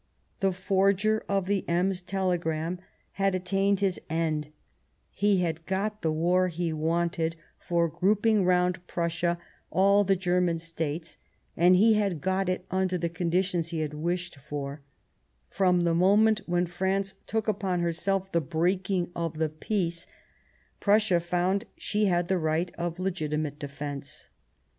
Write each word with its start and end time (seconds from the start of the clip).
The 0.39 0.51
forger 0.51 1.23
of 1.29 1.45
the 1.45 1.63
Ems 1.69 2.01
telegram 2.01 2.79
had 3.11 3.35
attained 3.35 3.81
his 3.81 4.01
end; 4.09 4.51
he 5.11 5.41
had 5.41 5.63
got 5.67 6.01
the 6.01 6.11
war 6.11 6.47
he 6.47 6.73
wanted 6.73 7.35
for 7.59 7.87
grouping 7.87 8.43
130 8.43 8.77
The 9.21 9.27
War 9.29 9.31
of 9.31 9.37
1870 9.37 9.37
round 9.37 9.37
Prussia 9.37 9.39
all 9.69 10.03
the 10.03 10.15
German 10.15 10.57
States, 10.57 11.17
and 11.55 11.75
he 11.75 11.93
had 11.93 12.19
got 12.19 12.49
it 12.49 12.65
under 12.71 12.97
the 12.97 13.09
conditions 13.13 13.67
he 13.67 13.81
had 13.81 13.93
wished; 13.93 14.37
for,' 14.37 14.81
from 15.51 15.81
the 15.81 15.93
moment 15.93 16.41
when 16.47 16.65
France 16.65 17.13
took 17.27 17.47
upon 17.47 17.81
herself 17.81 18.31
the 18.31 18.41
breaking 18.41 19.11
of 19.15 19.37
the 19.37 19.49
peace, 19.49 20.07
Prussia 20.79 21.19
found 21.19 21.65
she 21.77 22.05
had 22.05 22.27
the 22.27 22.39
right 22.39 22.73
of 22.75 22.97
legitimate 22.97 23.59
defence. 23.59 24.31